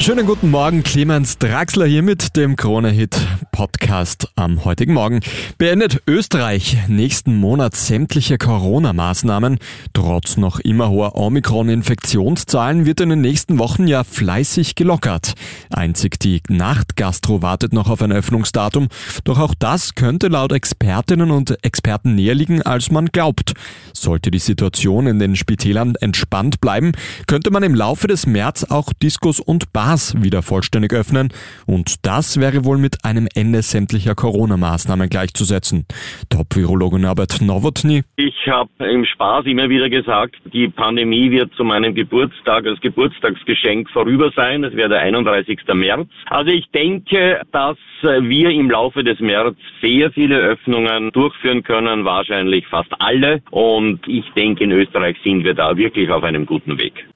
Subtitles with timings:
[0.00, 3.18] Schönen guten Morgen, Clemens Draxler hier mit dem Krone-Hit
[3.50, 5.20] Podcast am heutigen Morgen.
[5.58, 9.58] Beendet Österreich nächsten Monat sämtliche Corona-Maßnahmen.
[9.92, 15.34] Trotz noch immer hoher Omikron-Infektionszahlen wird in den nächsten Wochen ja fleißig gelockert.
[15.70, 18.88] Einzig die Nachtgastro wartet noch auf ein Öffnungsdatum.
[19.24, 23.54] Doch auch das könnte laut Expertinnen und Experten näher liegen, als man glaubt.
[23.92, 26.92] Sollte die Situation in den Spitälern entspannt bleiben,
[27.26, 31.30] könnte man im Laufe des März auch Diskos und Bars Bars wieder vollständig öffnen
[31.66, 35.86] und das wäre wohl mit einem Ende sämtlicher Corona-Maßnahmen gleichzusetzen.
[36.28, 38.02] Top-Virologe Norbert Nowotny.
[38.16, 43.88] Ich habe im Spaß immer wieder gesagt, die Pandemie wird zu meinem Geburtstag als Geburtstagsgeschenk
[43.88, 44.62] vorüber sein.
[44.62, 45.60] Es wäre der 31.
[45.72, 46.10] März.
[46.26, 52.66] Also ich denke, dass wir im Laufe des März sehr viele Öffnungen durchführen können, wahrscheinlich
[52.66, 53.40] fast alle.
[53.50, 57.06] Und ich denke, in Österreich sind wir da wirklich auf einem guten Weg.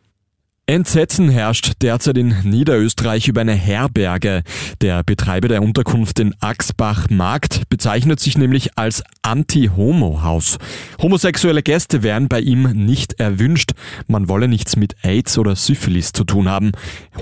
[0.69, 4.45] Entsetzen herrscht derzeit in Niederösterreich über eine Herberge.
[4.81, 10.59] Der Betreiber der Unterkunft in Axbach Markt bezeichnet sich nämlich als Anti-Homo-Haus.
[11.03, 13.73] Homosexuelle Gäste wären bei ihm nicht erwünscht.
[14.07, 16.71] Man wolle nichts mit AIDS oder Syphilis zu tun haben.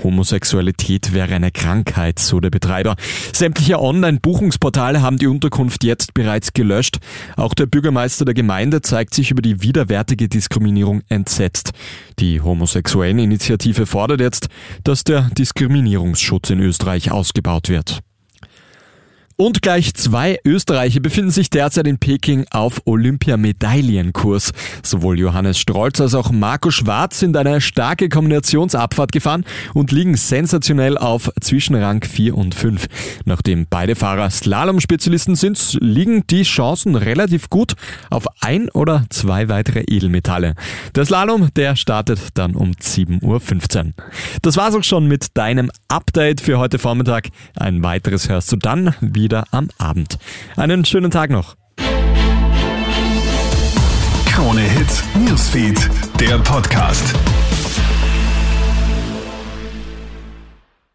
[0.03, 2.95] Homosexualität wäre eine Krankheit, so der Betreiber.
[3.33, 6.99] Sämtliche Online-Buchungsportale haben die Unterkunft jetzt bereits gelöscht.
[7.37, 11.71] Auch der Bürgermeister der Gemeinde zeigt sich über die widerwärtige Diskriminierung entsetzt.
[12.19, 14.49] Die homosexuellen Initiative fordert jetzt,
[14.83, 18.01] dass der Diskriminierungsschutz in Österreich ausgebaut wird.
[19.41, 24.51] Und gleich zwei Österreicher befinden sich derzeit in Peking auf Olympiamedaillenkurs.
[24.83, 30.95] Sowohl Johannes Strolz als auch Marco Schwarz sind eine starke Kombinationsabfahrt gefahren und liegen sensationell
[30.95, 32.85] auf Zwischenrang 4 und 5.
[33.25, 37.73] Nachdem beide Fahrer Slalom-Spezialisten sind, liegen die Chancen relativ gut
[38.11, 40.53] auf ein oder zwei weitere Edelmetalle.
[40.93, 43.91] Der Slalom, der startet dann um 7.15 Uhr.
[44.43, 47.29] Das war's auch schon mit deinem Update für heute Vormittag.
[47.55, 50.17] Ein weiteres hörst du dann wieder wieder am Abend.
[50.57, 51.55] Einen schönen Tag noch.
[54.25, 57.15] Krone Hits, Newsfeed, der Podcast.